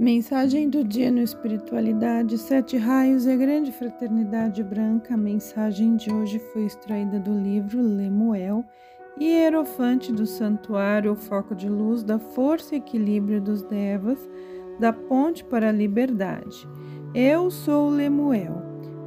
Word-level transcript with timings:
Mensagem 0.00 0.70
do 0.70 0.82
dia 0.82 1.10
no 1.10 1.20
Espiritualidade, 1.20 2.38
Sete 2.38 2.78
Raios 2.78 3.26
e 3.26 3.32
a 3.32 3.36
Grande 3.36 3.70
Fraternidade 3.70 4.62
Branca. 4.62 5.12
A 5.12 5.16
mensagem 5.18 5.94
de 5.94 6.10
hoje 6.10 6.38
foi 6.38 6.64
extraída 6.64 7.20
do 7.20 7.34
livro 7.34 7.82
Lemuel 7.82 8.64
e 9.18 9.26
Hierofante 9.26 10.10
do 10.10 10.24
Santuário, 10.24 11.12
o 11.12 11.16
foco 11.16 11.54
de 11.54 11.68
luz 11.68 12.02
da 12.02 12.18
força 12.18 12.74
e 12.74 12.78
equilíbrio 12.78 13.42
dos 13.42 13.62
Devas, 13.62 14.26
da 14.78 14.90
ponte 14.90 15.44
para 15.44 15.68
a 15.68 15.72
liberdade. 15.72 16.66
Eu 17.14 17.50
sou 17.50 17.90
Lemuel. 17.90 18.54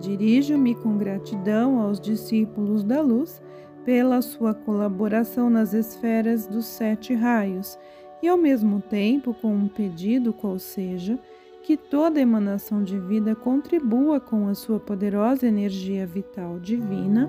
Dirijo-me 0.00 0.74
com 0.74 0.98
gratidão 0.98 1.78
aos 1.78 2.00
discípulos 2.00 2.82
da 2.82 3.00
luz 3.00 3.40
pela 3.84 4.20
sua 4.20 4.54
colaboração 4.54 5.48
nas 5.48 5.72
esferas 5.72 6.48
dos 6.48 6.66
sete 6.66 7.14
raios 7.14 7.78
e 8.22 8.28
ao 8.28 8.36
mesmo 8.36 8.80
tempo 8.80 9.34
com 9.34 9.54
um 9.54 9.68
pedido 9.68 10.32
qual 10.32 10.58
seja 10.58 11.18
que 11.62 11.76
toda 11.76 12.20
emanação 12.20 12.82
de 12.82 12.98
vida 12.98 13.34
contribua 13.34 14.18
com 14.18 14.48
a 14.48 14.54
sua 14.54 14.80
poderosa 14.80 15.46
energia 15.46 16.06
vital 16.06 16.58
divina, 16.58 17.28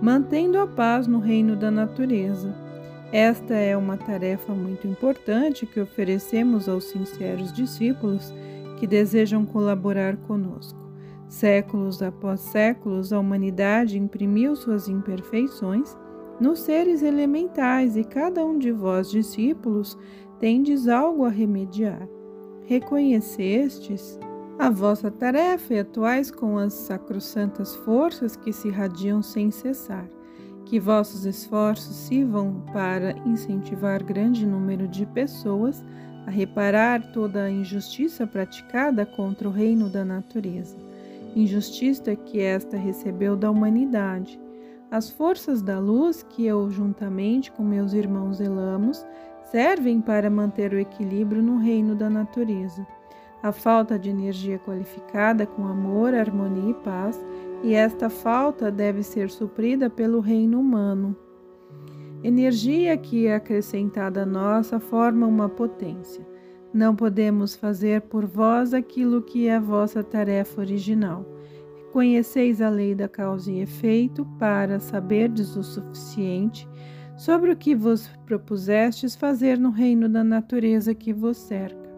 mantendo 0.00 0.58
a 0.58 0.66
paz 0.66 1.06
no 1.06 1.18
reino 1.18 1.56
da 1.56 1.70
natureza. 1.70 2.54
Esta 3.10 3.54
é 3.54 3.76
uma 3.76 3.96
tarefa 3.96 4.54
muito 4.54 4.86
importante 4.86 5.66
que 5.66 5.80
oferecemos 5.80 6.68
aos 6.68 6.84
sinceros 6.84 7.52
discípulos 7.52 8.32
que 8.78 8.86
desejam 8.86 9.44
colaborar 9.44 10.16
conosco. 10.16 10.80
Séculos 11.28 12.02
após 12.02 12.40
séculos, 12.40 13.12
a 13.12 13.18
humanidade 13.18 13.98
imprimiu 13.98 14.54
suas 14.54 14.88
imperfeições 14.88 15.96
nos 16.40 16.60
seres 16.60 17.02
elementais 17.02 17.96
e 17.96 18.04
cada 18.04 18.44
um 18.44 18.58
de 18.58 18.72
vós, 18.72 19.10
discípulos, 19.10 19.96
tendes 20.38 20.88
algo 20.88 21.24
a 21.24 21.28
remediar. 21.28 22.08
Reconhecestes 22.64 24.18
a 24.58 24.70
vossa 24.70 25.10
tarefa 25.10 25.74
e 25.74 25.78
atuais 25.80 26.30
com 26.30 26.58
as 26.58 26.72
sacrossantas 26.72 27.74
forças 27.76 28.36
que 28.36 28.52
se 28.52 28.68
irradiam 28.68 29.22
sem 29.22 29.50
cessar. 29.50 30.08
Que 30.64 30.78
vossos 30.78 31.24
esforços 31.24 31.94
sirvam 31.94 32.62
para 32.72 33.12
incentivar 33.26 34.02
grande 34.02 34.46
número 34.46 34.86
de 34.88 35.04
pessoas 35.06 35.84
a 36.26 36.30
reparar 36.30 37.12
toda 37.12 37.44
a 37.44 37.50
injustiça 37.50 38.26
praticada 38.26 39.04
contra 39.04 39.48
o 39.48 39.52
reino 39.52 39.88
da 39.88 40.04
natureza. 40.04 40.76
Injustiça 41.34 42.14
que 42.14 42.40
esta 42.40 42.76
recebeu 42.76 43.36
da 43.36 43.50
humanidade. 43.50 44.40
As 44.92 45.08
forças 45.08 45.62
da 45.62 45.78
luz 45.78 46.22
que 46.22 46.44
eu, 46.44 46.70
juntamente 46.70 47.50
com 47.50 47.64
meus 47.64 47.94
irmãos 47.94 48.36
zelamos, 48.36 49.06
servem 49.50 50.02
para 50.02 50.28
manter 50.28 50.74
o 50.74 50.78
equilíbrio 50.78 51.42
no 51.42 51.56
reino 51.56 51.94
da 51.94 52.10
natureza. 52.10 52.86
A 53.42 53.52
falta 53.52 53.98
de 53.98 54.10
energia 54.10 54.58
qualificada 54.58 55.46
com 55.46 55.66
amor, 55.66 56.12
harmonia 56.12 56.72
e 56.72 56.74
paz, 56.74 57.18
e 57.62 57.72
esta 57.72 58.10
falta 58.10 58.70
deve 58.70 59.02
ser 59.02 59.30
suprida 59.30 59.88
pelo 59.88 60.20
reino 60.20 60.60
humano. 60.60 61.16
Energia 62.22 62.94
que, 62.94 63.28
acrescentada 63.28 64.24
a 64.24 64.26
nossa, 64.26 64.78
forma 64.78 65.26
uma 65.26 65.48
potência. 65.48 66.22
Não 66.70 66.94
podemos 66.94 67.56
fazer 67.56 68.02
por 68.02 68.26
vós 68.26 68.74
aquilo 68.74 69.22
que 69.22 69.48
é 69.48 69.56
a 69.56 69.60
vossa 69.60 70.04
tarefa 70.04 70.60
original. 70.60 71.24
Conheceis 71.92 72.62
a 72.62 72.70
lei 72.70 72.94
da 72.94 73.06
causa 73.06 73.52
e 73.52 73.60
efeito 73.60 74.24
para 74.38 74.80
saberdes 74.80 75.54
o 75.56 75.62
suficiente 75.62 76.66
sobre 77.18 77.52
o 77.52 77.56
que 77.56 77.74
vos 77.74 78.08
propusestes 78.24 79.14
fazer 79.14 79.58
no 79.58 79.68
reino 79.68 80.08
da 80.08 80.24
natureza 80.24 80.94
que 80.94 81.12
vos 81.12 81.36
cerca. 81.36 81.92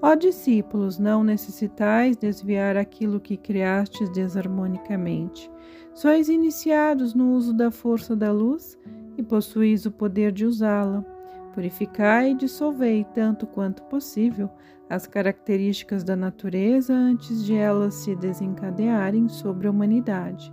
Ó 0.00 0.14
discípulos, 0.14 0.96
não 0.96 1.24
necessitais 1.24 2.16
desviar 2.16 2.76
aquilo 2.76 3.18
que 3.18 3.36
criastes 3.36 4.08
desarmonicamente. 4.10 5.50
Sois 5.92 6.28
iniciados 6.28 7.12
no 7.12 7.32
uso 7.32 7.52
da 7.52 7.72
força 7.72 8.14
da 8.14 8.30
luz 8.30 8.78
e 9.16 9.24
possuís 9.24 9.84
o 9.86 9.90
poder 9.90 10.30
de 10.30 10.46
usá-la. 10.46 11.04
Purificai 11.52 12.30
e 12.30 12.36
dissolvei, 12.36 13.04
tanto 13.12 13.44
quanto 13.44 13.82
possível, 13.84 14.48
as 14.92 15.06
características 15.06 16.04
da 16.04 16.14
natureza 16.14 16.92
antes 16.92 17.42
de 17.46 17.54
elas 17.54 17.94
se 17.94 18.14
desencadearem 18.14 19.26
sobre 19.26 19.66
a 19.66 19.70
humanidade. 19.70 20.52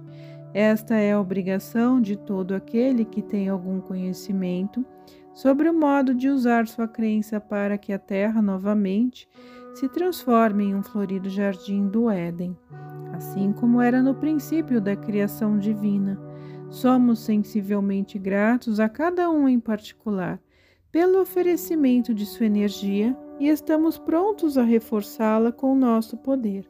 Esta 0.54 0.96
é 0.96 1.12
a 1.12 1.20
obrigação 1.20 2.00
de 2.00 2.16
todo 2.16 2.56
aquele 2.56 3.04
que 3.04 3.22
tem 3.22 3.50
algum 3.50 3.82
conhecimento 3.82 4.86
sobre 5.34 5.70
o 5.70 5.78
modo 5.78 6.16
de 6.16 6.30
usar 6.30 6.70
sua 6.70 6.88
crença 6.88 7.38
para 7.38 7.78
que 7.78 7.92
a 7.92 8.00
terra 8.00 8.42
novamente 8.42 9.28
se 9.74 9.90
transforme 9.90 10.68
em 10.68 10.76
um 10.76 10.82
florido 10.82 11.30
jardim 11.30 11.90
do 11.90 12.10
Éden, 12.10 12.58
assim 13.12 13.52
como 13.52 13.82
era 13.82 14.02
no 14.02 14.16
princípio 14.16 14.80
da 14.80 14.96
criação 14.96 15.60
divina. 15.60 16.18
Somos 16.70 17.20
sensivelmente 17.20 18.18
gratos 18.18 18.80
a 18.80 18.88
cada 18.88 19.30
um 19.30 19.50
em 19.50 19.60
particular 19.60 20.40
pelo 20.90 21.20
oferecimento 21.20 22.14
de 22.14 22.26
sua 22.26 22.46
energia 22.46 23.14
e 23.40 23.48
estamos 23.48 23.98
prontos 23.98 24.58
a 24.58 24.64
reforçá-la 24.64 25.52
com 25.52 25.76
nosso 25.76 26.18
poder 26.18 26.70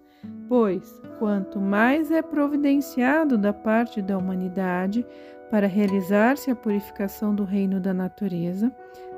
pois 0.49 0.99
quanto 1.19 1.59
mais 1.59 2.11
é 2.11 2.21
providenciado 2.21 3.37
da 3.37 3.53
parte 3.53 4.01
da 4.01 4.17
humanidade 4.17 5.05
para 5.51 5.67
realizar-se 5.67 6.49
a 6.49 6.55
purificação 6.55 7.33
do 7.33 7.43
reino 7.43 7.79
da 7.79 7.93
natureza, 7.93 8.75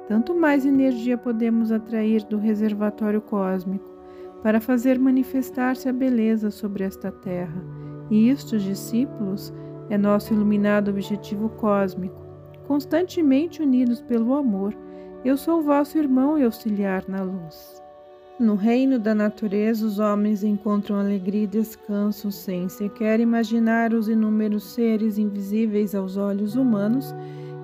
tanto 0.07 0.35
mais 0.35 0.66
energia 0.66 1.17
podemos 1.17 1.72
atrair 1.72 2.23
do 2.25 2.38
reservatório 2.38 3.22
cósmico 3.22 3.90
para 4.44 4.59
fazer 4.59 5.00
manifestar-se 5.00 5.88
a 5.88 5.94
beleza 5.94 6.50
sobre 6.51 6.84
esta 6.84 7.11
terra. 7.11 7.63
E 8.09 8.29
isto, 8.29 8.57
discípulos, 8.57 9.53
é 9.90 9.97
nosso 9.97 10.34
iluminado 10.34 10.90
objetivo 10.90 11.50
cósmico, 11.50 12.25
constantemente 12.67 13.61
unidos 13.61 14.01
pelo 14.01 14.34
amor. 14.34 14.75
Eu 15.24 15.38
sou 15.38 15.62
vosso 15.62 16.00
irmão 16.00 16.36
e 16.36 16.44
auxiliar 16.44 17.04
na 17.08 17.22
luz. 17.22 17.80
No 18.40 18.56
reino 18.56 18.98
da 18.98 19.14
natureza, 19.14 19.86
os 19.86 20.00
homens 20.00 20.44
encontram 20.44 21.00
alegria 21.00 21.44
e 21.44 21.48
descanso 21.48 22.32
sem 22.32 22.68
sequer 22.68 23.20
imaginar 23.20 23.94
os 23.94 24.09
inúmeros 24.09 24.64
seres 24.74 25.20
invisíveis 25.20 25.94
aos 25.94 26.18
olhos 26.18 26.56
humanos 26.56 27.14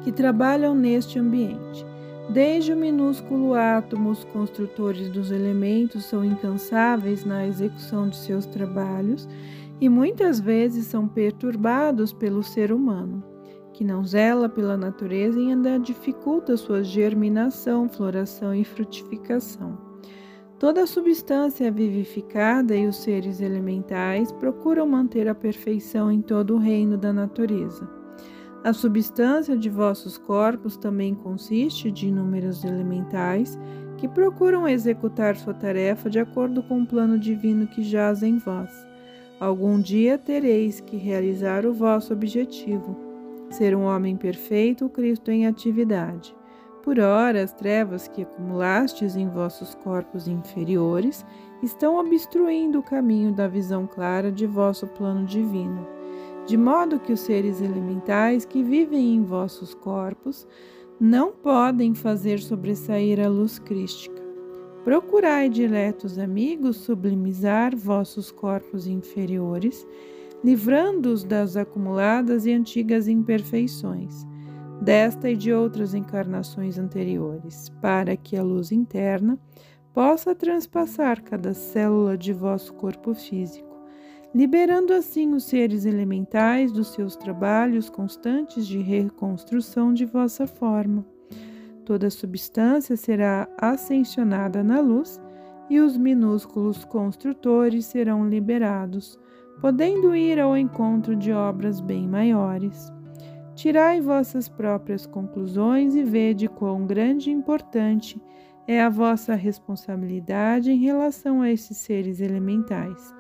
que 0.04 0.12
trabalham 0.12 0.76
neste 0.76 1.18
ambiente. 1.18 1.84
Desde 2.30 2.74
o 2.74 2.78
minúsculo 2.78 3.56
átomo, 3.56 4.12
os 4.12 4.24
construtores 4.26 5.10
dos 5.10 5.32
elementos 5.32 6.06
são 6.06 6.24
incansáveis 6.24 7.26
na 7.26 7.48
execução 7.48 8.08
de 8.08 8.18
seus 8.18 8.46
trabalhos 8.46 9.28
e 9.82 9.90
muitas 9.90 10.40
vezes 10.40 10.86
são 10.86 11.08
perturbados 11.08 12.14
pelo 12.14 12.44
ser 12.44 12.72
humano, 12.72 13.24
que 13.78 13.84
não 13.84 14.04
zela 14.04 14.50
pela 14.50 14.76
natureza 14.76 15.40
e 15.40 15.52
ainda 15.52 15.78
dificulta 15.78 16.58
sua 16.58 16.84
germinação, 16.84 17.88
floração 17.88 18.52
e 18.56 18.64
frutificação. 18.64 19.78
Toda 20.58 20.88
substância 20.88 21.72
vivificada 21.72 22.76
e 22.76 22.88
os 22.88 22.96
seres 22.96 23.40
elementais 23.40 24.32
procuram 24.32 24.88
manter 24.88 25.28
a 25.28 25.36
perfeição 25.36 26.12
em 26.12 26.24
todo 26.24 26.56
o 26.56 26.58
reino 26.58 26.98
da 26.98 27.14
natureza. 27.14 27.88
A 28.64 28.74
substância 28.74 29.56
de 29.56 29.70
vossos 29.70 30.18
corpos 30.18 30.76
também 30.76 31.14
consiste 31.14 31.92
de 31.92 32.08
inúmeros 32.08 32.64
elementais 32.64 33.60
que 33.98 34.08
procuram 34.08 34.68
executar 34.68 35.36
sua 35.36 35.54
tarefa 35.54 36.10
de 36.10 36.18
acordo 36.18 36.64
com 36.64 36.82
o 36.82 36.88
plano 36.88 37.20
divino 37.20 37.68
que 37.68 37.84
jaz 37.84 38.24
em 38.24 38.40
vós. 38.40 38.72
Algum 39.40 39.80
dia 39.80 40.18
tereis 40.18 40.80
que 40.80 40.98
realizar 40.98 41.64
o 41.64 41.74
vosso 41.76 42.12
objetivo, 42.12 43.07
ser 43.50 43.76
um 43.76 43.84
homem 43.84 44.16
perfeito, 44.16 44.90
Cristo 44.90 45.32
em 45.32 45.48
atividade. 45.48 46.36
Por 46.84 47.00
ora, 47.00 47.44
as 47.44 47.52
trevas 47.52 48.08
que 48.08 48.22
acumulastes 48.22 49.16
em 49.16 49.28
vossos 49.28 49.76
corpos 49.76 50.28
inferiores 50.28 51.26
estão 51.62 51.98
obstruindo 51.98 52.80
o 52.80 52.84
caminho 52.84 53.34
da 53.34 53.48
visão 53.48 53.86
clara 53.86 54.32
de 54.32 54.46
vosso 54.46 54.88
plano 54.88 55.26
divino, 55.26 55.86
de 56.46 56.56
modo 56.56 57.00
que 57.00 57.12
os 57.12 57.20
seres 57.20 57.62
elementais 57.62 58.46
que 58.46 58.64
vivem 58.64 59.16
em 59.16 59.24
vossos 59.24 59.74
corpos 59.74 60.48
não 61.00 61.32
podem 61.32 61.94
fazer 61.94 62.40
sobressair 62.40 63.20
a 63.20 63.28
luz 63.28 63.60
crística. 63.60 64.22
Procurai, 64.84 65.50
diletos 65.50 66.18
amigos, 66.18 66.78
sublimizar 66.78 67.76
vossos 67.76 68.32
corpos 68.32 68.88
inferiores, 68.88 69.86
livrando-os 70.44 71.24
das 71.24 71.58
acumuladas 71.58 72.46
e 72.46 72.52
antigas 72.52 73.08
imperfeições 73.08 74.26
desta 74.82 75.30
e 75.30 75.36
de 75.36 75.52
outras 75.52 75.94
encarnações 75.94 76.78
anteriores, 76.78 77.70
para 77.82 78.16
que 78.16 78.38
a 78.38 78.44
luz 78.44 78.72
interna 78.72 79.38
possa 79.94 80.36
transpassar 80.36 81.24
cada 81.24 81.54
célula 81.54 82.18
de 82.18 82.32
vosso 82.32 82.74
corpo 82.74 83.14
físico, 83.14 83.76
liberando 84.34 84.94
assim 84.94 85.34
os 85.34 85.46
seres 85.46 85.86
elementais 85.86 86.72
dos 86.72 86.94
seus 86.94 87.16
trabalhos 87.16 87.90
constantes 87.90 88.68
de 88.68 88.78
reconstrução 88.78 89.94
de 89.94 90.06
vossa 90.06 90.46
forma. 90.46 91.06
Toda 91.84 92.10
substância 92.10 92.96
será 92.96 93.48
ascensionada 93.58 94.64
na 94.64 94.80
luz 94.80 95.20
e 95.70 95.80
os 95.80 95.98
minúsculos 95.98 96.86
construtores 96.86 97.86
serão 97.86 98.28
liberados, 98.28 99.18
podendo 99.60 100.16
ir 100.16 100.40
ao 100.40 100.58
encontro 100.58 101.16
de 101.16 101.32
obras 101.32 101.80
bem 101.80 102.08
maiores. 102.08 102.92
Tirai 103.56 104.02
vossas 104.02 104.48
próprias 104.48 105.06
conclusões 105.06 105.96
e 105.96 106.04
vede 106.04 106.48
quão 106.48 106.86
grande 106.86 107.30
e 107.30 107.34
importante 107.34 108.22
é 108.68 108.82
a 108.82 108.90
vossa 108.90 109.34
responsabilidade 109.34 110.72
em 110.72 110.78
relação 110.78 111.42
a 111.42 111.50
esses 111.50 111.78
seres 111.78 112.20
elementais, 112.20 113.16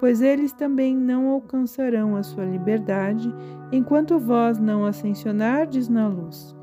pois 0.00 0.22
eles 0.22 0.52
também 0.52 0.96
não 0.96 1.28
alcançarão 1.28 2.16
a 2.16 2.22
sua 2.22 2.44
liberdade 2.44 3.32
enquanto 3.70 4.18
vós 4.18 4.58
não 4.58 4.86
ascensionardes 4.86 5.88
na 5.88 6.08
luz 6.08 6.56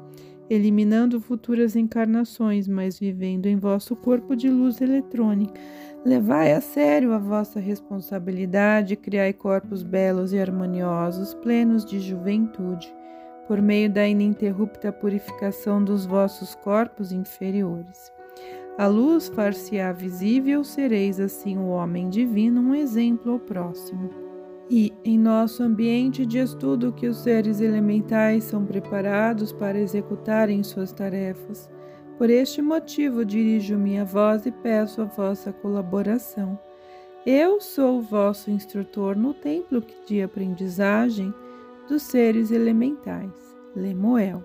eliminando 0.50 1.22
futuras 1.22 1.76
encarnações, 1.76 2.68
mas 2.68 2.98
vivendo 2.98 3.46
em 3.46 3.56
vosso 3.56 3.96
corpo 3.96 4.36
de 4.36 4.50
luz 4.50 4.82
eletrônica. 4.82 5.54
Levai 6.06 6.54
a 6.54 6.62
sério 6.62 7.14
a 7.14 7.18
vossa 7.18 7.60
responsabilidade, 7.60 8.96
criai 8.96 9.34
corpos 9.34 9.84
belos 9.84 10.32
e 10.32 10.40
harmoniosos, 10.40 11.34
plenos 11.36 11.84
de 11.84 12.00
juventude, 12.00 12.94
por 13.48 13.62
meio 13.62 13.90
da 13.90 14.08
ininterrupta 14.08 14.92
purificação 14.94 15.84
dos 15.84 16.06
vossos 16.06 16.56
corpos 16.56 17.12
inferiores. 17.12 18.12
A 18.78 18.88
luz 18.88 19.28
far-se-á 19.28 19.92
visível, 19.92 20.64
sereis 20.64 21.20
assim 21.20 21.58
o 21.58 21.68
homem 21.68 22.10
divino, 22.10 22.62
um 22.62 22.74
exemplo 22.74 23.34
ao 23.34 23.40
próximo 23.40 24.30
e 24.70 24.94
em 25.04 25.18
nosso 25.18 25.64
ambiente 25.64 26.26
de 26.26 26.38
estudo 26.38 26.94
que 26.94 27.08
os 27.08 27.18
seres 27.18 27.60
elementais 27.60 28.44
são 28.44 28.64
preparados 28.64 29.52
para 29.52 29.80
executarem 29.80 30.64
suas 30.64 30.92
tarefas. 30.92 31.70
Por 32.20 32.30
este 32.30 32.62
motivo, 32.62 33.24
dirijo 33.24 33.78
minha 33.78 34.04
voz 34.04 34.46
e 34.46 34.52
peço 34.52 35.02
a 35.02 35.06
vossa 35.06 35.54
colaboração. 35.54 36.60
Eu 37.26 37.62
sou 37.62 38.02
vosso 38.02 38.52
instrutor 38.52 39.16
no 39.16 39.34
templo 39.34 39.82
de 40.06 40.22
aprendizagem 40.22 41.34
dos 41.88 42.04
seres 42.04 42.52
elementais. 42.52 43.32
Lemuel. 43.74 44.44